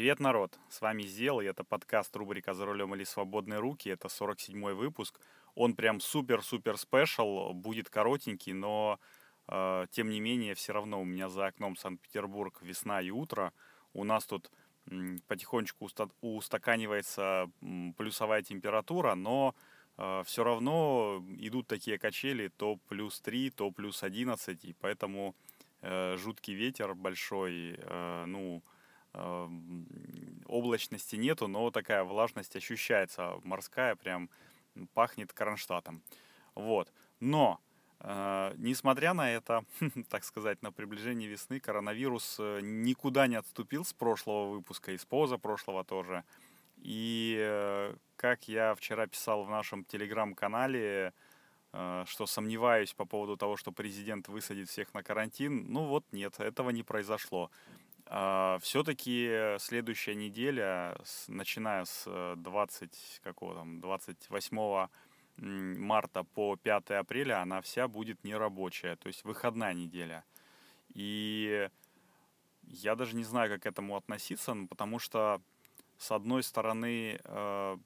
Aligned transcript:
Привет, 0.00 0.18
народ! 0.18 0.58
С 0.70 0.80
вами 0.80 1.02
Зел, 1.02 1.42
и 1.42 1.44
это 1.44 1.62
подкаст 1.62 2.16
рубрика 2.16 2.54
«За 2.54 2.64
рулем 2.64 2.94
или 2.94 3.04
свободные 3.04 3.58
руки». 3.58 3.90
Это 3.90 4.08
47-й 4.08 4.72
выпуск. 4.72 5.20
Он 5.54 5.74
прям 5.74 6.00
супер-супер 6.00 6.78
спешл, 6.78 7.52
будет 7.52 7.90
коротенький, 7.90 8.54
но 8.54 8.98
э, 9.46 9.86
тем 9.90 10.08
не 10.08 10.20
менее 10.20 10.54
все 10.54 10.72
равно 10.72 11.02
у 11.02 11.04
меня 11.04 11.28
за 11.28 11.48
окном 11.48 11.76
Санкт-Петербург 11.76 12.62
весна 12.62 13.02
и 13.02 13.10
утро. 13.10 13.52
У 13.92 14.04
нас 14.04 14.24
тут 14.24 14.50
м, 14.90 15.18
потихонечку 15.28 15.84
уста- 15.84 16.10
устаканивается 16.22 17.50
м, 17.60 17.92
плюсовая 17.92 18.40
температура, 18.40 19.14
но 19.14 19.54
э, 19.98 20.22
все 20.24 20.44
равно 20.44 21.22
идут 21.36 21.66
такие 21.66 21.98
качели 21.98 22.48
то 22.48 22.78
плюс 22.88 23.20
3, 23.20 23.50
то 23.50 23.70
плюс 23.70 24.02
11, 24.02 24.64
и 24.64 24.74
поэтому 24.80 25.34
э, 25.82 26.16
жуткий 26.16 26.54
ветер 26.54 26.94
большой, 26.94 27.74
э, 27.76 28.24
ну 28.26 28.62
облачности 30.46 31.16
нету, 31.16 31.48
но 31.48 31.70
такая 31.70 32.04
влажность 32.04 32.56
ощущается 32.56 33.40
морская, 33.44 33.96
прям 33.96 34.30
пахнет 34.94 35.32
Кронштадтом. 35.32 36.02
Вот. 36.54 36.92
Но, 37.20 37.60
э, 38.00 38.54
несмотря 38.56 39.14
на 39.14 39.30
это, 39.30 39.64
так 40.08 40.24
сказать, 40.24 40.62
на 40.62 40.72
приближение 40.72 41.28
весны, 41.28 41.60
коронавирус 41.60 42.36
э, 42.38 42.60
никуда 42.62 43.26
не 43.26 43.36
отступил 43.36 43.84
с 43.84 43.92
прошлого 43.92 44.50
выпуска 44.50 44.92
и 44.92 44.98
с 44.98 45.04
позапрошлого 45.04 45.84
тоже. 45.84 46.24
И, 46.78 47.36
э, 47.38 47.94
как 48.16 48.48
я 48.48 48.74
вчера 48.74 49.06
писал 49.06 49.44
в 49.44 49.50
нашем 49.50 49.84
телеграм-канале, 49.84 51.12
э, 51.72 52.04
что 52.06 52.26
сомневаюсь 52.26 52.94
по 52.94 53.04
поводу 53.04 53.36
того, 53.36 53.56
что 53.56 53.70
президент 53.70 54.28
высадит 54.28 54.68
всех 54.68 54.94
на 54.94 55.02
карантин, 55.02 55.66
ну 55.70 55.86
вот 55.86 56.04
нет, 56.12 56.40
этого 56.40 56.70
не 56.70 56.82
произошло. 56.82 57.50
А, 58.12 58.58
Все-таки 58.58 59.54
следующая 59.60 60.16
неделя, 60.16 60.98
начиная 61.28 61.84
с 61.84 62.34
20, 62.36 62.92
э, 62.92 63.22
какого 63.22 63.54
там, 63.54 63.80
28 63.80 64.88
марта 65.36 66.24
по 66.24 66.56
5 66.56 66.90
апреля, 66.90 67.40
она 67.40 67.60
вся 67.60 67.86
будет 67.86 68.24
нерабочая, 68.24 68.96
то 68.96 69.06
есть 69.06 69.22
выходная 69.22 69.74
неделя. 69.74 70.24
И 70.92 71.68
я 72.64 72.96
даже 72.96 73.14
не 73.14 73.22
знаю, 73.22 73.48
как 73.48 73.62
к 73.62 73.66
этому 73.66 73.96
относиться, 73.96 74.56
потому 74.68 74.98
что, 74.98 75.40
с 75.96 76.10
одной 76.10 76.42
стороны, 76.42 77.20
э, 77.22 77.76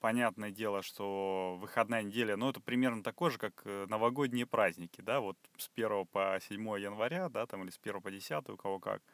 понятное 0.00 0.50
дело, 0.50 0.82
что 0.82 1.56
выходная 1.60 2.02
неделя, 2.02 2.36
ну, 2.36 2.50
это 2.50 2.60
примерно 2.60 3.04
такое 3.04 3.30
же, 3.30 3.38
как 3.38 3.62
э, 3.64 3.86
новогодние 3.88 4.46
праздники, 4.46 5.00
да, 5.00 5.20
вот 5.20 5.38
с 5.58 5.70
1 5.76 6.06
по 6.06 6.40
7 6.48 6.60
января, 6.80 7.28
да, 7.28 7.46
там, 7.46 7.62
или 7.62 7.70
с 7.70 7.78
1 7.78 8.00
по 8.00 8.10
10, 8.10 8.48
у 8.48 8.56
кого 8.56 8.80
как– 8.80 9.00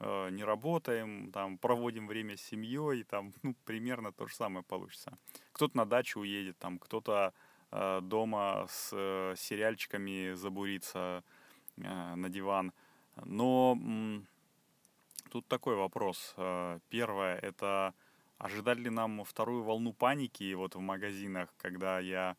Э, 0.00 0.28
не 0.30 0.44
работаем, 0.44 1.30
там, 1.32 1.58
проводим 1.58 2.06
время 2.08 2.36
с 2.36 2.42
семьей, 2.42 3.04
там, 3.04 3.32
ну, 3.42 3.54
примерно 3.64 4.12
то 4.12 4.26
же 4.26 4.34
самое 4.34 4.64
получится. 4.64 5.18
Кто-то 5.52 5.76
на 5.76 5.84
дачу 5.84 6.20
уедет, 6.20 6.58
там, 6.58 6.78
кто-то 6.78 7.32
э, 7.70 8.00
дома 8.02 8.66
с 8.68 8.90
э, 8.92 9.34
сериальчиками 9.36 10.34
забурится 10.34 11.22
э, 11.76 12.14
на 12.14 12.28
диван. 12.28 12.72
Но 13.24 13.78
м, 13.80 14.26
тут 15.30 15.46
такой 15.46 15.76
вопрос. 15.76 16.34
Э, 16.36 16.80
первое, 16.88 17.36
это 17.36 17.94
ожидать 18.38 18.78
ли 18.78 18.90
нам 18.90 19.24
вторую 19.24 19.62
волну 19.62 19.92
паники 19.92 20.54
вот 20.54 20.74
в 20.74 20.80
магазинах, 20.80 21.54
когда 21.56 22.00
я... 22.00 22.36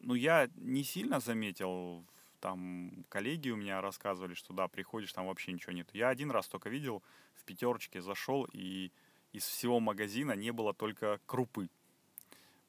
Ну, 0.00 0.14
я 0.14 0.48
не 0.56 0.82
сильно 0.82 1.20
заметил 1.20 2.04
там 2.44 3.06
коллеги 3.08 3.48
у 3.48 3.56
меня 3.56 3.80
рассказывали, 3.80 4.34
что 4.34 4.52
да, 4.52 4.68
приходишь, 4.68 5.14
там 5.14 5.28
вообще 5.28 5.50
ничего 5.50 5.72
нет. 5.72 5.88
Я 5.94 6.10
один 6.10 6.30
раз 6.30 6.46
только 6.46 6.68
видел, 6.68 7.02
в 7.36 7.44
пятерочке 7.44 8.02
зашел, 8.02 8.46
и 8.52 8.92
из 9.32 9.46
всего 9.46 9.80
магазина 9.80 10.32
не 10.32 10.50
было 10.50 10.74
только 10.74 11.20
крупы. 11.24 11.70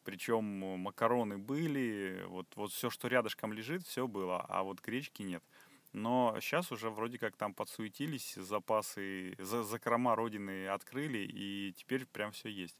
Причем 0.06 0.46
макароны 0.80 1.38
были, 1.38 2.24
вот, 2.28 2.48
вот 2.56 2.72
все, 2.72 2.90
что 2.90 3.10
рядышком 3.10 3.52
лежит, 3.52 3.86
все 3.86 4.08
было, 4.08 4.46
а 4.48 4.64
вот 4.64 4.80
гречки 4.80 5.24
нет. 5.24 5.44
Но 5.92 6.38
сейчас 6.40 6.72
уже 6.72 6.90
вроде 6.90 7.18
как 7.18 7.36
там 7.36 7.54
подсуетились, 7.54 8.36
запасы, 8.36 9.36
за, 9.40 9.64
закрома 9.64 10.16
родины 10.16 10.68
открыли, 10.68 11.28
и 11.30 11.74
теперь 11.76 12.06
прям 12.06 12.32
все 12.32 12.48
есть. 12.48 12.78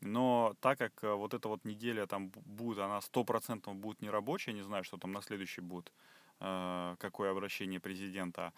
Но 0.00 0.54
так 0.60 0.78
как 0.78 1.04
э, 1.04 1.12
вот 1.12 1.34
эта 1.34 1.48
вот 1.48 1.66
неделя 1.66 2.06
там 2.06 2.30
будет, 2.30 2.78
она 2.78 3.02
стопроцентно 3.02 3.74
будет 3.74 4.00
нерабочая, 4.00 4.54
не 4.54 4.62
знаю, 4.62 4.84
что 4.84 4.96
там 4.96 5.12
на 5.12 5.20
следующий 5.20 5.60
будет, 5.60 5.92
какое 6.40 7.30
обращение 7.30 7.80
президента, 7.80 8.52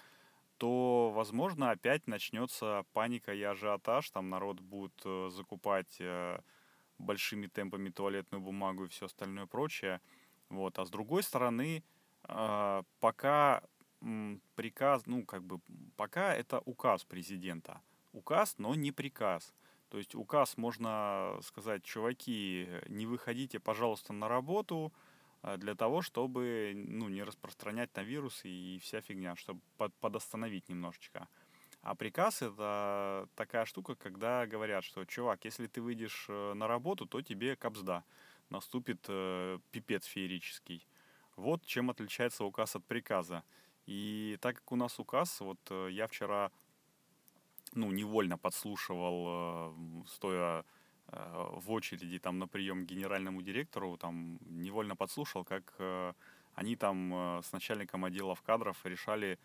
то, 0.58 1.10
возможно, 1.10 1.72
опять 1.72 2.06
начнется 2.06 2.84
паника 2.92 3.34
и 3.34 3.42
ажиотаж, 3.42 4.08
там 4.10 4.30
народ 4.30 4.60
будет 4.60 4.94
э, 5.04 5.28
закупать 5.32 5.96
э, 5.98 6.38
большими 6.98 7.48
темпами 7.48 7.90
туалетную 7.90 8.40
бумагу 8.40 8.84
и 8.84 8.88
все 8.88 9.06
остальное 9.06 9.46
прочее. 9.46 10.00
Вот. 10.48 10.78
А 10.78 10.84
с 10.84 10.90
другой 10.90 11.24
стороны, 11.24 11.82
пока 13.00 13.62
приказ, 14.54 15.06
ну, 15.06 15.24
как 15.24 15.42
бы, 15.42 15.58
пока 15.96 16.34
это 16.34 16.60
указ 16.60 17.04
президента. 17.04 17.80
Указ, 18.12 18.54
но 18.58 18.74
не 18.76 18.92
приказ. 18.92 19.54
То 19.88 19.98
есть 19.98 20.14
указ 20.14 20.56
можно 20.56 21.38
сказать, 21.42 21.82
чуваки, 21.82 22.68
не 22.88 23.06
выходите, 23.06 23.58
пожалуйста, 23.58 24.12
на 24.12 24.28
работу, 24.28 24.92
Э, 24.92 25.01
для 25.58 25.74
того, 25.74 26.02
чтобы 26.02 26.72
ну, 26.74 27.08
не 27.08 27.22
распространять 27.22 27.94
на 27.96 28.02
вирусы 28.02 28.48
и 28.48 28.78
вся 28.78 29.00
фигня, 29.00 29.34
чтобы 29.36 29.60
под, 29.76 29.94
подостановить 29.94 30.68
немножечко. 30.68 31.28
А 31.82 31.96
приказ 31.96 32.42
это 32.42 33.28
такая 33.34 33.64
штука, 33.64 33.96
когда 33.96 34.46
говорят, 34.46 34.84
что, 34.84 35.04
чувак, 35.04 35.44
если 35.44 35.66
ты 35.66 35.82
выйдешь 35.82 36.26
э, 36.28 36.52
на 36.54 36.68
работу, 36.68 37.06
то 37.06 37.20
тебе 37.22 37.56
капсда, 37.56 38.04
наступит 38.50 39.04
э, 39.08 39.58
пипец 39.72 40.04
феерический. 40.04 40.86
Вот 41.34 41.64
чем 41.64 41.90
отличается 41.90 42.44
указ 42.44 42.76
от 42.76 42.84
приказа. 42.84 43.42
И 43.86 44.38
так 44.40 44.56
как 44.56 44.70
у 44.70 44.76
нас 44.76 45.00
указ, 45.00 45.40
вот 45.40 45.58
э, 45.70 45.88
я 45.90 46.06
вчера 46.06 46.52
ну, 47.72 47.90
невольно 47.90 48.38
подслушивал, 48.38 49.24
э, 49.26 50.04
стоя 50.06 50.64
в 51.12 51.70
очереди 51.70 52.18
там 52.18 52.38
на 52.38 52.48
прием 52.48 52.84
к 52.84 52.88
генеральному 52.88 53.42
директору, 53.42 53.96
там 53.96 54.38
невольно 54.46 54.96
подслушал, 54.96 55.44
как 55.44 55.74
э, 55.78 56.12
они 56.54 56.74
там 56.76 57.14
э, 57.14 57.42
с 57.42 57.52
начальником 57.52 58.04
отделов 58.04 58.40
кадров 58.42 58.78
решали, 58.84 59.38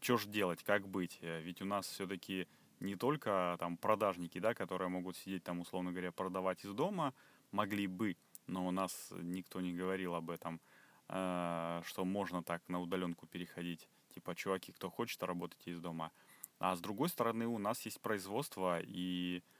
что 0.00 0.16
же 0.16 0.28
делать, 0.28 0.64
как 0.64 0.88
быть. 0.88 1.18
Ведь 1.22 1.62
у 1.62 1.64
нас 1.64 1.86
все-таки 1.86 2.48
не 2.80 2.96
только 2.96 3.56
там 3.60 3.76
продажники, 3.76 4.40
да, 4.40 4.54
которые 4.54 4.88
могут 4.88 5.16
сидеть 5.16 5.44
там, 5.44 5.60
условно 5.60 5.92
говоря, 5.92 6.10
продавать 6.10 6.64
из 6.64 6.72
дома, 6.72 7.14
могли 7.52 7.86
бы, 7.86 8.16
но 8.48 8.66
у 8.66 8.72
нас 8.72 9.12
никто 9.12 9.60
не 9.60 9.72
говорил 9.72 10.16
об 10.16 10.30
этом, 10.30 10.60
что 11.06 12.04
можно 12.04 12.42
так 12.42 12.68
на 12.68 12.80
удаленку 12.80 13.28
переходить. 13.28 13.88
Типа, 14.12 14.34
чуваки, 14.34 14.72
кто 14.72 14.90
хочет, 14.90 15.22
работать 15.22 15.62
из 15.66 15.78
дома. 15.78 16.10
А 16.58 16.74
с 16.74 16.80
другой 16.80 17.08
стороны, 17.08 17.46
у 17.46 17.58
нас 17.58 17.80
есть 17.82 18.00
производство, 18.00 18.80
и 18.82 19.42
Э, 19.44 19.53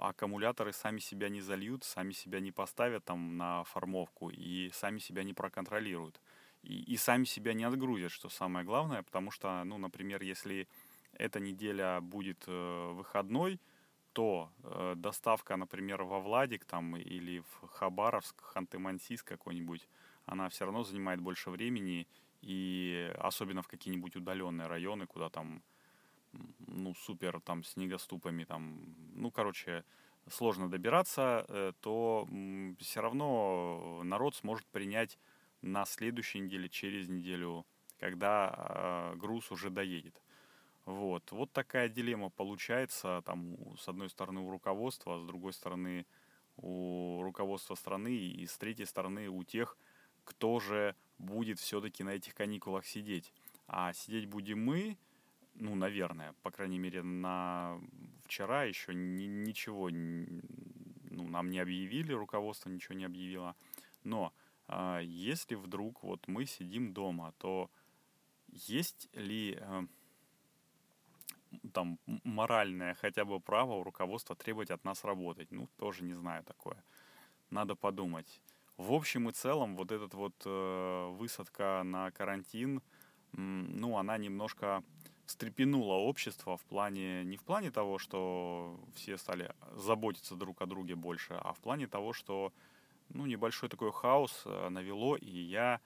аккумуляторы 0.00 0.72
сами 0.72 0.98
себя 0.98 1.28
не 1.28 1.40
зальют, 1.40 1.84
сами 1.84 2.12
себя 2.12 2.40
не 2.40 2.52
поставят 2.52 3.04
там 3.04 3.36
на 3.36 3.64
формовку 3.64 4.30
и 4.30 4.70
сами 4.72 4.98
себя 4.98 5.22
не 5.24 5.34
проконтролируют. 5.34 6.20
И, 6.62 6.82
и 6.82 6.96
сами 6.96 7.24
себя 7.24 7.52
не 7.52 7.64
отгрузят, 7.64 8.10
что 8.12 8.28
самое 8.28 8.64
главное, 8.64 9.02
потому 9.02 9.30
что, 9.30 9.62
ну, 9.64 9.78
например, 9.78 10.22
если 10.22 10.68
эта 11.12 11.40
неделя 11.40 12.00
будет 12.00 12.44
э, 12.46 12.92
выходной, 12.92 13.60
то 14.12 14.50
э, 14.62 14.94
доставка, 14.96 15.56
например, 15.56 16.02
во 16.02 16.20
Владик 16.20 16.64
там 16.64 16.96
или 16.96 17.40
в 17.40 17.68
Хабаровск, 17.68 18.42
Ханты-Мансийск 18.54 19.24
какой-нибудь, 19.24 19.88
она 20.26 20.48
все 20.48 20.64
равно 20.64 20.82
занимает 20.84 21.20
больше 21.20 21.50
времени, 21.50 22.06
и 22.40 23.12
особенно 23.18 23.62
в 23.62 23.68
какие-нибудь 23.68 24.16
удаленные 24.16 24.66
районы, 24.66 25.06
куда 25.06 25.28
там 25.28 25.62
ну, 26.66 26.94
супер 26.94 27.40
там 27.40 27.64
снегоступами, 27.64 28.44
там, 28.44 28.94
ну, 29.14 29.30
короче, 29.30 29.84
сложно 30.30 30.70
добираться, 30.70 31.44
э, 31.48 31.72
то 31.80 32.28
все 32.80 33.00
равно 33.00 34.02
народ 34.04 34.34
сможет 34.36 34.66
принять 34.66 35.18
на 35.62 35.84
следующей 35.84 36.40
неделе, 36.40 36.68
через 36.68 37.08
неделю, 37.08 37.66
когда 37.98 39.12
э, 39.12 39.16
груз 39.16 39.50
уже 39.50 39.70
доедет. 39.70 40.20
Вот. 40.84 41.32
вот 41.32 41.52
такая 41.52 41.90
дилемма 41.90 42.30
получается, 42.30 43.22
там, 43.26 43.56
с 43.76 43.88
одной 43.88 44.08
стороны, 44.08 44.40
у 44.40 44.50
руководства, 44.50 45.16
а 45.16 45.20
с 45.20 45.26
другой 45.26 45.52
стороны, 45.52 46.06
у 46.56 47.20
руководства 47.22 47.74
страны, 47.74 48.16
и 48.16 48.46
с 48.46 48.56
третьей 48.56 48.86
стороны, 48.86 49.28
у 49.28 49.44
тех, 49.44 49.76
кто 50.24 50.60
же 50.60 50.96
будет 51.18 51.58
все-таки 51.58 52.04
на 52.04 52.10
этих 52.10 52.34
каникулах 52.34 52.86
сидеть. 52.86 53.34
А 53.66 53.92
сидеть 53.92 54.26
будем 54.26 54.64
мы, 54.64 54.96
ну, 55.60 55.74
наверное, 55.74 56.34
по 56.42 56.50
крайней 56.50 56.78
мере, 56.78 57.02
на 57.02 57.80
вчера 58.24 58.64
еще 58.64 58.94
ни, 58.94 59.24
ничего 59.24 59.90
ну, 59.90 61.28
нам 61.28 61.50
не 61.50 61.58
объявили, 61.58 62.12
руководство 62.12 62.70
ничего 62.70 62.94
не 62.94 63.04
объявило. 63.04 63.56
Но 64.04 64.32
э, 64.68 65.00
если 65.04 65.56
вдруг 65.56 66.02
вот 66.02 66.28
мы 66.28 66.46
сидим 66.46 66.92
дома, 66.92 67.32
то 67.38 67.70
есть 68.48 69.08
ли... 69.14 69.58
Э, 69.60 69.86
там 71.72 71.98
моральное 72.24 72.94
хотя 72.94 73.24
бы 73.24 73.40
право 73.40 73.74
у 73.74 73.82
руководства 73.82 74.36
требовать 74.36 74.70
от 74.70 74.84
нас 74.84 75.04
работать. 75.04 75.50
Ну, 75.50 75.68
тоже 75.78 76.04
не 76.04 76.14
знаю 76.14 76.44
такое. 76.44 76.82
Надо 77.50 77.74
подумать. 77.74 78.40
В 78.76 78.92
общем 78.92 79.28
и 79.28 79.32
целом, 79.32 79.76
вот 79.76 79.90
этот 79.90 80.14
вот 80.14 80.34
э, 80.44 81.08
высадка 81.10 81.82
на 81.84 82.10
карантин, 82.10 82.82
ну, 83.32 83.96
она 83.96 84.18
немножко 84.18 84.82
встрепенула 85.28 85.94
общество 85.94 86.56
в 86.56 86.62
плане, 86.62 87.22
не 87.22 87.36
в 87.36 87.42
плане 87.42 87.70
того, 87.70 87.98
что 87.98 88.80
все 88.94 89.18
стали 89.18 89.54
заботиться 89.74 90.36
друг 90.36 90.62
о 90.62 90.66
друге 90.66 90.94
больше, 90.94 91.34
а 91.34 91.52
в 91.52 91.58
плане 91.58 91.86
того, 91.86 92.14
что, 92.14 92.50
ну, 93.10 93.26
небольшой 93.26 93.68
такой 93.68 93.92
хаос 93.92 94.42
э, 94.46 94.68
навело, 94.70 95.16
и 95.16 95.30
я 95.30 95.80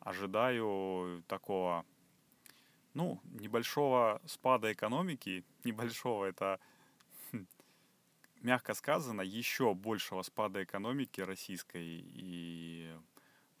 ожидаю 0.00 1.22
такого 1.28 1.84
ну, 2.94 3.20
небольшого 3.24 4.22
спада 4.24 4.72
экономики, 4.72 5.44
небольшого 5.64 6.24
это 6.24 6.58
хм, 7.30 7.46
мягко 8.40 8.72
сказано, 8.72 9.20
еще 9.20 9.74
большего 9.74 10.22
спада 10.22 10.64
экономики 10.64 11.20
российской. 11.20 12.02
И 12.02 12.90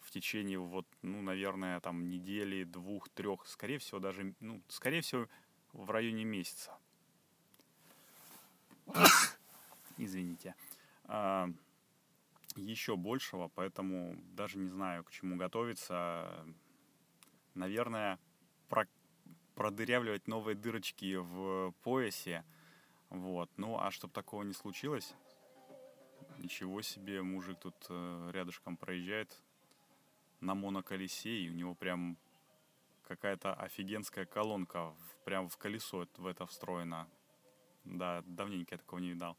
в 0.08 0.10
течение 0.10 0.58
вот, 0.58 0.86
ну, 1.02 1.20
наверное, 1.20 1.80
там 1.80 2.08
недели, 2.08 2.64
двух, 2.64 3.10
трех, 3.10 3.46
скорее 3.46 3.78
всего, 3.78 4.00
даже, 4.00 4.34
ну, 4.40 4.62
скорее 4.68 5.02
всего, 5.02 5.28
в 5.74 5.90
районе 5.90 6.24
месяца. 6.24 6.72
Извините. 9.98 10.54
А, 11.04 11.50
еще 12.56 12.96
большего, 12.96 13.48
поэтому 13.54 14.16
даже 14.32 14.56
не 14.58 14.68
знаю, 14.68 15.04
к 15.04 15.10
чему 15.10 15.36
готовиться. 15.36 16.42
Наверное, 17.54 18.18
продырявливать 19.54 20.26
новые 20.26 20.54
дырочки 20.54 21.16
в 21.16 21.72
поясе. 21.82 22.46
Вот. 23.10 23.50
Ну, 23.58 23.78
а 23.78 23.90
чтобы 23.90 24.14
такого 24.14 24.42
не 24.42 24.54
случилось, 24.54 25.14
ничего 26.38 26.80
себе, 26.80 27.20
мужик 27.20 27.58
тут 27.60 27.74
э, 27.90 28.30
рядышком 28.32 28.78
проезжает 28.78 29.36
на 30.40 30.54
моноколесе, 30.54 31.40
и 31.40 31.50
у 31.50 31.54
него 31.54 31.74
прям 31.74 32.16
какая-то 33.02 33.54
офигенская 33.54 34.26
колонка 34.26 34.94
прям 35.24 35.48
в 35.48 35.56
колесо 35.56 36.06
в 36.16 36.26
это 36.26 36.46
встроена. 36.46 37.08
Да, 37.84 38.22
давненько 38.26 38.74
я 38.74 38.78
такого 38.78 39.00
не 39.00 39.10
видал. 39.10 39.36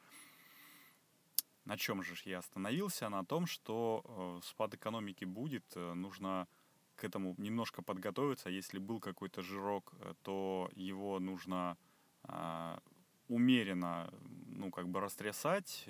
На 1.65 1.77
чем 1.77 2.01
же 2.01 2.15
я 2.25 2.39
остановился? 2.39 3.09
На 3.09 3.23
том, 3.23 3.45
что 3.45 4.03
э, 4.03 4.45
спад 4.45 4.73
экономики 4.73 5.25
будет, 5.25 5.65
э, 5.75 5.93
нужно 5.93 6.47
к 6.95 7.03
этому 7.03 7.35
немножко 7.37 7.83
подготовиться. 7.83 8.49
Если 8.49 8.79
был 8.79 8.99
какой-то 8.99 9.43
жирок, 9.43 9.93
э, 9.99 10.13
то 10.23 10.71
его 10.73 11.19
нужно 11.19 11.77
э, 12.23 12.79
умеренно, 13.27 14.11
ну, 14.47 14.71
как 14.71 14.89
бы 14.89 14.99
растрясать. 14.99 15.87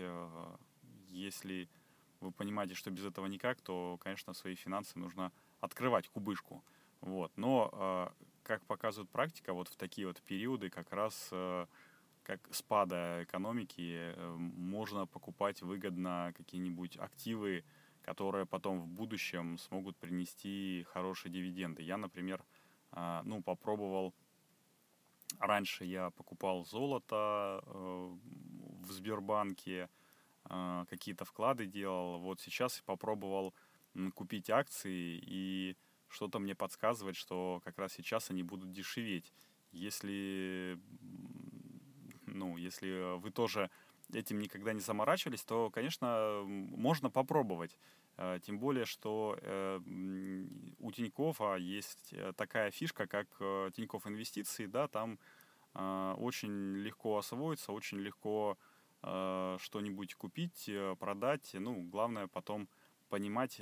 Если 1.07 1.69
вы 2.21 2.31
понимаете, 2.31 2.75
что 2.75 2.91
без 2.91 3.05
этого 3.05 3.25
никак, 3.27 3.61
то, 3.61 3.97
конечно, 4.01 4.33
свои 4.33 4.55
финансы 4.55 4.97
нужно 4.99 5.31
открывать 5.59 6.07
кубышку. 6.09 6.63
Вот. 7.01 7.31
Но, 7.37 7.69
э, 7.71 8.07
как 8.43 8.65
показывает 8.65 9.09
практика, 9.09 9.53
вот 9.53 9.67
в 9.67 9.75
такие 9.75 10.07
вот 10.07 10.21
периоды 10.21 10.69
как 10.69 10.91
раз 10.91 11.29
э, 11.31 11.65
как 12.23 12.39
спада 12.51 13.23
экономики 13.23 14.13
э, 14.15 14.35
можно 14.37 15.07
покупать 15.07 15.61
выгодно 15.61 16.33
какие-нибудь 16.35 16.97
активы, 16.97 17.63
которые 18.01 18.45
потом 18.45 18.81
в 18.81 18.87
будущем 18.87 19.57
смогут 19.57 19.97
принести 19.97 20.85
хорошие 20.89 21.31
дивиденды. 21.31 21.83
Я, 21.83 21.97
например, 21.97 22.43
а, 22.91 23.21
ну, 23.23 23.41
попробовал, 23.41 24.13
раньше 25.39 25.85
я 25.85 26.09
покупал 26.11 26.65
золото 26.65 27.61
э, 27.65 28.15
в 28.81 28.91
Сбербанке, 28.91 29.83
а, 29.83 29.89
какие-то 30.89 31.25
вклады 31.25 31.65
делал, 31.65 32.19
вот 32.19 32.41
сейчас 32.41 32.81
попробовал 32.85 33.53
купить 34.15 34.49
акции, 34.49 35.21
и 35.23 35.77
что-то 36.07 36.39
мне 36.39 36.55
подсказывает, 36.55 37.15
что 37.15 37.61
как 37.63 37.77
раз 37.77 37.93
сейчас 37.93 38.31
они 38.31 38.43
будут 38.43 38.71
дешеветь. 38.71 39.31
Если, 39.71 40.79
ну, 42.25 42.57
если 42.57 43.17
вы 43.17 43.31
тоже 43.31 43.69
этим 44.13 44.39
никогда 44.39 44.73
не 44.73 44.79
заморачивались, 44.79 45.43
то, 45.43 45.69
конечно, 45.69 46.41
можно 46.45 47.09
попробовать. 47.09 47.77
Э, 48.17 48.39
тем 48.43 48.59
более, 48.59 48.85
что 48.85 49.37
э, 49.41 49.79
у 50.79 50.91
Тинькофф 50.91 51.39
есть 51.59 52.11
э, 52.11 52.33
такая 52.35 52.71
фишка, 52.71 53.07
как 53.07 53.27
Тинькофф 53.73 54.07
Инвестиции, 54.07 54.65
да, 54.65 54.87
там 54.87 55.19
очень 55.75 56.77
легко 56.77 57.19
освоиться, 57.19 57.71
очень 57.71 57.99
легко 57.99 58.57
что-нибудь 59.01 60.15
купить, 60.15 60.69
продать. 60.99 61.51
Ну, 61.53 61.83
главное 61.83 62.27
потом 62.27 62.67
понимать, 63.09 63.57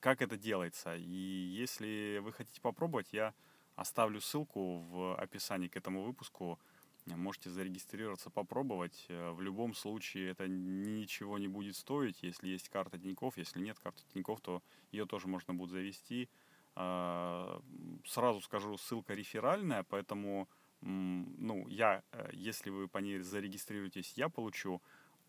как 0.00 0.22
это 0.22 0.36
делается. 0.36 0.96
И 0.96 1.02
если 1.02 2.18
вы 2.22 2.32
хотите 2.32 2.60
попробовать, 2.60 3.12
я 3.12 3.34
оставлю 3.76 4.20
ссылку 4.20 4.78
в 4.78 5.14
описании 5.16 5.68
к 5.68 5.76
этому 5.76 6.02
выпуску 6.02 6.58
можете 7.06 7.50
зарегистрироваться, 7.50 8.30
попробовать. 8.30 9.06
Э, 9.08 9.30
в 9.30 9.40
любом 9.40 9.74
случае 9.74 10.30
это 10.30 10.46
ничего 10.48 11.38
не 11.38 11.48
будет 11.48 11.76
стоить, 11.76 12.22
если 12.22 12.48
есть 12.48 12.68
карта 12.68 12.98
Тинькофф. 12.98 13.36
Если 13.36 13.60
нет 13.60 13.78
карты 13.78 14.02
Тинькофф, 14.12 14.40
то 14.40 14.62
ее 14.92 15.06
тоже 15.06 15.28
можно 15.28 15.54
будет 15.54 15.70
завести. 15.70 16.28
Сразу 16.72 18.40
скажу, 18.42 18.78
ссылка 18.78 19.12
реферальная, 19.12 19.82
поэтому 19.82 20.48
ну, 20.82 21.66
я, 21.68 22.02
э, 22.12 22.30
если 22.32 22.70
вы 22.70 22.88
по 22.88 22.98
ней 22.98 23.18
зарегистрируетесь, 23.18 24.12
я 24.16 24.28
получу 24.28 24.80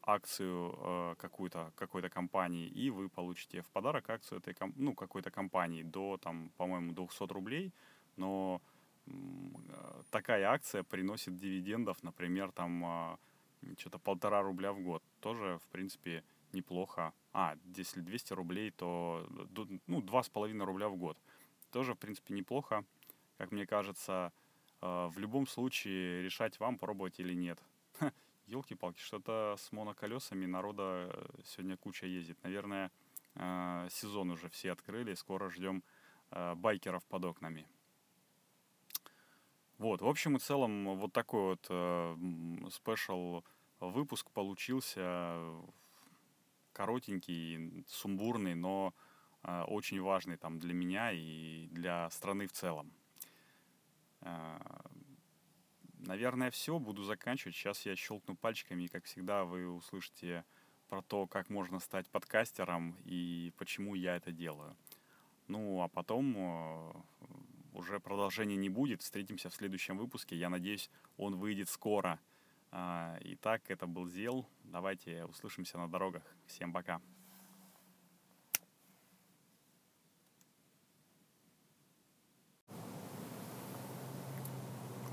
акцию 0.01 0.75
э, 0.77 1.15
какую-то 1.18 1.71
какой-то 1.75 2.09
компании, 2.09 2.68
и 2.68 2.89
вы 2.89 3.09
получите 3.09 3.62
в 3.62 3.69
подарок 3.69 4.09
акцию 4.09 4.39
этой 4.39 4.56
ну, 4.75 4.95
какой-то 4.95 5.30
компании 5.30 5.83
до, 5.83 6.18
там, 6.18 6.51
по-моему, 6.57 6.94
200 6.94 7.33
рублей, 7.33 7.71
но 8.18 8.62
такая 10.09 10.45
акция 10.48 10.83
приносит 10.83 11.36
дивидендов, 11.36 12.04
например, 12.04 12.51
там 12.51 12.86
а, 12.86 13.19
что-то 13.77 14.00
полтора 14.00 14.42
рубля 14.42 14.74
в 14.74 14.81
год. 14.81 15.04
Тоже, 15.19 15.59
в 15.63 15.68
принципе, 15.71 16.24
неплохо. 16.54 17.13
А, 17.33 17.56
если 17.75 18.01
200 18.01 18.33
рублей, 18.33 18.71
то 18.71 19.27
ну, 19.88 20.01
два 20.01 20.24
с 20.24 20.30
половиной 20.30 20.65
рубля 20.65 20.89
в 20.89 20.97
год. 20.97 21.18
Тоже, 21.71 21.94
в 21.94 21.97
принципе, 21.97 22.33
неплохо. 22.33 22.83
Как 23.38 23.51
мне 23.51 23.65
кажется, 23.65 24.31
в 24.81 25.13
любом 25.18 25.45
случае 25.45 26.23
решать 26.23 26.59
вам, 26.59 26.78
пробовать 26.78 27.19
или 27.19 27.33
нет. 27.33 27.59
Елки-палки, 28.47 29.00
что-то 29.00 29.56
с 29.57 29.71
моноколесами 29.71 30.45
народа 30.45 31.09
э, 31.14 31.42
сегодня 31.45 31.78
куча 31.78 32.07
ездит. 32.07 32.42
Наверное, 32.44 32.92
а, 33.35 33.88
сезон 33.90 34.31
уже 34.31 34.50
все 34.50 34.71
открыли, 34.71 35.14
скоро 35.14 35.50
ждем 35.50 35.83
байкеров 36.31 37.04
под 37.07 37.26
окнами. 37.26 37.68
Вот, 39.78 40.02
в 40.02 40.07
общем 40.07 40.38
и 40.38 40.40
целом, 40.40 40.95
вот 40.97 41.11
такой 41.11 41.42
вот 41.42 41.68
э, 41.69 42.18
спешл 42.71 43.44
выпуск 43.80 44.31
получился. 44.31 45.38
Коротенький, 46.73 47.83
сумбурный, 47.85 48.56
но 48.56 48.94
очень 49.44 50.02
важный 50.02 50.38
там 50.38 50.57
для 50.57 50.73
меня 50.73 51.11
и 51.11 51.68
для 51.68 52.09
страны 52.11 52.47
в 52.47 52.54
целом. 52.54 52.94
Э, 54.21 54.59
наверное, 55.99 56.51
все. 56.51 56.80
Буду 56.80 57.04
заканчивать. 57.04 57.56
Сейчас 57.56 57.85
я 57.85 57.95
щелкну 57.95 58.35
пальчиками, 58.35 58.83
и, 58.83 58.87
как 58.87 59.06
всегда, 59.06 59.45
вы 59.45 59.69
услышите 59.69 60.45
про 60.87 61.01
то, 61.01 61.25
как 61.25 61.49
можно 61.49 61.80
стать 61.80 62.09
подкастером 62.09 62.97
и 63.06 63.54
почему 63.57 63.95
я 63.95 64.18
это 64.18 64.31
делаю. 64.31 64.75
Ну, 65.47 65.81
а 65.81 65.87
потом 65.87 66.35
э, 66.37 66.94
уже 67.73 67.99
продолжения 67.99 68.57
не 68.57 68.69
будет. 68.69 69.01
Встретимся 69.01 69.49
в 69.49 69.56
следующем 69.56 69.97
выпуске. 69.97 70.35
Я 70.35 70.49
надеюсь, 70.49 70.90
он 71.18 71.35
выйдет 71.35 71.69
скоро. 71.69 72.19
А, 72.71 73.18
итак, 73.21 73.63
это 73.69 73.87
был 73.87 74.07
Зел. 74.07 74.45
Давайте 74.63 75.25
услышимся 75.25 75.78
на 75.78 75.87
дорогах. 75.87 76.23
Всем 76.45 76.71
пока. 76.73 77.01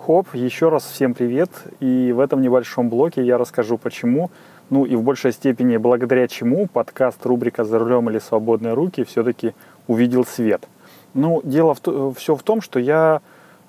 Хоп, 0.09 0.35
еще 0.35 0.71
раз 0.71 0.85
всем 0.87 1.13
привет. 1.13 1.51
И 1.81 2.13
в 2.13 2.21
этом 2.21 2.41
небольшом 2.41 2.89
блоке 2.89 3.23
я 3.23 3.37
расскажу, 3.37 3.77
почему, 3.77 4.31
ну 4.71 4.87
и 4.87 4.97
в 4.97 5.03
большей 5.03 5.33
степени 5.33 5.77
благодаря 5.77 6.27
чему 6.29 6.67
подкаст 6.67 7.27
рубрика 7.27 7.63
«За 7.63 7.79
рулем 7.79 8.09
или 8.09 8.19
свободные 8.19 8.73
руки» 8.73 9.05
все-таки 9.05 9.53
увидел 9.87 10.25
свет– 10.25 10.67
ну, 11.13 11.43
дело 11.45 11.75
в, 11.75 11.81
э, 11.87 12.13
все 12.17 12.35
в 12.35 12.43
том, 12.43 12.63
что 12.63 12.79
я 12.79 13.21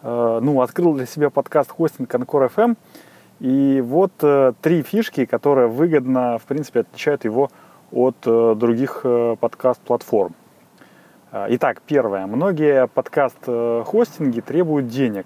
э, 0.01 0.39
ну, 0.41 0.61
открыл 0.61 0.93
для 0.93 1.05
себя 1.05 1.29
подкаст 1.29 1.71
хостинг 1.71 2.15
Анкор 2.15 2.45
FM. 2.55 2.77
И 3.41 3.81
вот 3.85 4.13
э, 4.21 4.53
три 4.61 4.81
фишки, 4.81 5.25
которые 5.25 5.67
выгодно, 5.67 6.37
в 6.37 6.43
принципе, 6.43 6.81
отличают 6.81 7.25
его 7.25 7.49
от 7.91 8.15
э, 8.25 8.55
других 8.55 9.01
э, 9.03 9.35
подкаст-платформ. 9.39 10.33
Э, 11.33 11.47
итак, 11.49 11.81
первое. 11.85 12.27
Многие 12.27 12.87
подкаст-хостинги 12.87 14.39
требуют 14.39 14.87
денег. 14.87 15.25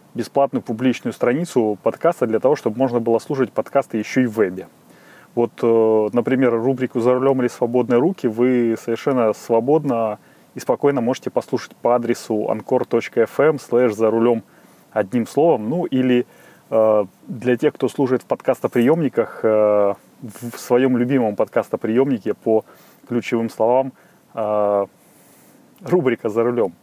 бесплатную 0.13 0.61
публичную 0.61 1.13
страницу 1.13 1.77
подкаста 1.81 2.27
для 2.27 2.39
того, 2.39 2.55
чтобы 2.55 2.77
можно 2.77 2.99
было 2.99 3.19
слушать 3.19 3.51
подкасты 3.51 3.97
еще 3.97 4.23
и 4.23 4.25
в 4.25 4.33
вебе. 4.37 4.67
Вот, 5.35 5.51
э, 5.61 6.09
например, 6.13 6.53
рубрику 6.53 6.99
«За 6.99 7.13
рулем 7.13 7.41
или 7.41 7.47
свободные 7.47 7.99
руки» 7.99 8.27
вы 8.27 8.75
совершенно 8.81 9.33
свободно 9.33 10.19
и 10.55 10.59
спокойно 10.59 10.99
можете 10.99 11.29
послушать 11.29 11.75
по 11.77 11.95
адресу 11.95 12.49
anchor.fm 12.49 13.59
slash 13.69 13.91
«За 13.91 14.11
рулем» 14.11 14.43
одним 14.91 15.25
словом. 15.25 15.69
Ну, 15.69 15.85
или 15.85 16.25
э, 16.69 17.05
для 17.27 17.57
тех, 17.57 17.73
кто 17.73 17.87
служит 17.87 18.23
в 18.23 18.25
подкастоприемниках, 18.25 19.43
в 20.21 20.57
своем 20.57 20.97
любимом 20.97 21.35
подкастоприемнике 21.35 22.33
по 22.33 22.63
ключевым 23.07 23.49
словам 23.49 23.93
э, 24.33 24.85
рубрика 25.81 26.29
«За 26.29 26.43
рулем». 26.43 26.73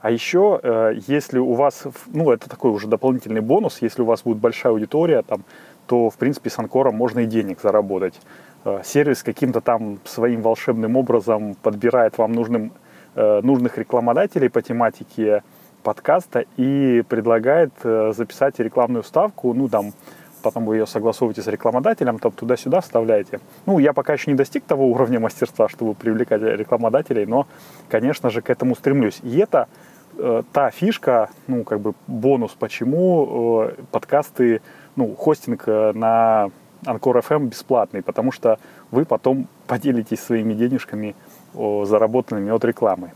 А 0.00 0.10
еще, 0.10 0.60
э, 0.62 0.94
если 1.08 1.38
у 1.38 1.54
вас, 1.54 1.84
ну, 2.06 2.30
это 2.30 2.48
такой 2.48 2.70
уже 2.70 2.86
дополнительный 2.86 3.40
бонус, 3.40 3.78
если 3.80 4.02
у 4.02 4.04
вас 4.04 4.22
будет 4.22 4.38
большая 4.38 4.72
аудитория, 4.72 5.22
там, 5.22 5.42
то, 5.86 6.08
в 6.08 6.16
принципе, 6.16 6.50
с 6.50 6.58
Анкором 6.58 6.94
можно 6.94 7.20
и 7.20 7.26
денег 7.26 7.60
заработать. 7.60 8.20
Э, 8.64 8.82
сервис 8.84 9.22
каким-то 9.24 9.60
там 9.60 9.98
своим 10.04 10.42
волшебным 10.42 10.96
образом 10.96 11.56
подбирает 11.62 12.18
вам 12.18 12.32
нужным, 12.32 12.72
нужных 13.14 13.78
рекламодателей 13.78 14.48
по 14.48 14.62
тематике 14.62 15.42
подкаста 15.82 16.44
и 16.56 17.02
предлагает 17.08 17.72
записать 17.82 18.60
рекламную 18.60 19.02
ставку, 19.02 19.54
ну, 19.54 19.68
там, 19.68 19.92
потом 20.38 20.64
вы 20.64 20.76
ее 20.76 20.86
согласовываете 20.86 21.42
с 21.42 21.46
рекламодателем, 21.46 22.18
там 22.18 22.32
туда-сюда 22.32 22.80
вставляете. 22.80 23.40
Ну, 23.66 23.78
я 23.78 23.92
пока 23.92 24.12
еще 24.12 24.30
не 24.30 24.36
достиг 24.36 24.64
того 24.64 24.86
уровня 24.86 25.20
мастерства, 25.20 25.68
чтобы 25.68 25.94
привлекать 25.94 26.42
рекламодателей, 26.42 27.26
но, 27.26 27.46
конечно 27.88 28.30
же, 28.30 28.42
к 28.42 28.50
этому 28.50 28.74
стремлюсь. 28.74 29.20
И 29.22 29.38
это 29.38 29.68
э, 30.16 30.42
та 30.52 30.70
фишка, 30.70 31.30
ну, 31.46 31.64
как 31.64 31.80
бы 31.80 31.94
бонус, 32.06 32.56
почему 32.58 33.64
э, 33.64 33.82
подкасты, 33.90 34.60
ну, 34.96 35.14
хостинг 35.14 35.64
э, 35.66 35.92
на 35.94 36.50
Анкор 36.84 37.18
FM 37.18 37.48
бесплатный, 37.48 38.02
потому 38.02 38.32
что 38.32 38.58
вы 38.90 39.04
потом 39.04 39.48
поделитесь 39.66 40.20
своими 40.20 40.54
денежками, 40.54 41.14
о, 41.54 41.84
заработанными 41.84 42.50
от 42.50 42.64
рекламы. 42.64 43.12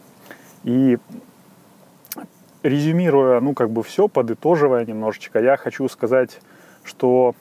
И 0.65 0.99
резюмируя, 2.63 3.41
ну, 3.41 3.55
как 3.55 3.71
бы 3.71 3.83
все, 3.83 4.09
подытоживая 4.09 4.85
немножечко, 4.85 5.41
я 5.41 5.57
хочу 5.57 5.89
сказать 5.89 6.41
что 6.85 7.35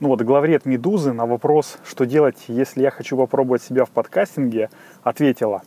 ну 0.00 0.08
вот 0.08 0.22
главред 0.22 0.64
«Медузы» 0.64 1.12
на 1.12 1.26
вопрос, 1.26 1.78
что 1.84 2.06
делать, 2.06 2.36
если 2.46 2.82
я 2.82 2.90
хочу 2.90 3.16
попробовать 3.16 3.62
себя 3.62 3.84
в 3.84 3.90
подкастинге, 3.90 4.70
ответила, 5.02 5.62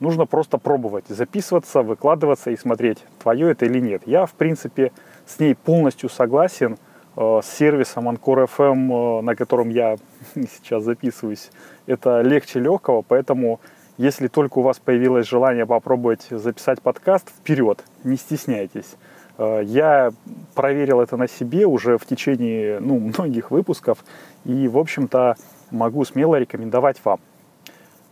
нужно 0.00 0.24
просто 0.24 0.56
пробовать, 0.56 1.04
записываться, 1.08 1.82
выкладываться 1.82 2.50
и 2.50 2.56
смотреть, 2.56 3.04
твое 3.22 3.50
это 3.50 3.66
или 3.66 3.80
нет. 3.80 4.02
Я, 4.06 4.24
в 4.24 4.32
принципе, 4.32 4.90
с 5.26 5.38
ней 5.38 5.54
полностью 5.54 6.08
согласен, 6.08 6.78
э, 7.16 7.40
с 7.42 7.46
сервисом 7.46 8.08
Anchor 8.08 8.48
FM, 8.48 9.18
э, 9.18 9.22
на 9.22 9.36
котором 9.36 9.68
я 9.68 9.96
сейчас 10.34 10.84
записываюсь, 10.84 11.50
это 11.86 12.22
легче 12.22 12.60
легкого, 12.60 13.02
поэтому 13.02 13.60
если 13.98 14.28
только 14.28 14.58
у 14.58 14.62
вас 14.62 14.78
появилось 14.78 15.28
желание 15.28 15.66
попробовать 15.66 16.26
записать 16.30 16.80
подкаст, 16.80 17.28
вперед, 17.28 17.84
не 18.02 18.16
стесняйтесь. 18.16 18.96
Э, 19.38 19.62
я 19.64 20.12
проверил 20.54 21.00
это 21.00 21.16
на 21.16 21.28
себе 21.28 21.66
уже 21.66 21.98
в 21.98 22.06
течение 22.06 22.80
ну, 22.80 22.98
многих 23.18 23.50
выпусков 23.50 24.04
и, 24.44 24.68
в 24.68 24.78
общем-то, 24.78 25.36
могу 25.70 26.04
смело 26.04 26.36
рекомендовать 26.36 27.00
вам. 27.04 27.20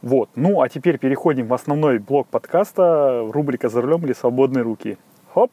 Вот. 0.01 0.31
Ну, 0.35 0.61
а 0.61 0.69
теперь 0.69 0.99
переходим 0.99 1.47
в 1.47 1.55
основной 1.55 1.99
блок 1.99 2.27
подкаста, 2.27 3.25
рубрика 3.31 3.69
«За 3.69 3.81
рулем 3.81 4.05
или 4.05 4.13
свободные 4.13 4.63
руки». 4.63 4.99
Хоп! 5.33 5.53